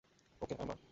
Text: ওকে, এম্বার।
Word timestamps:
ওকে, 0.41 0.55
এম্বার। 0.59 0.77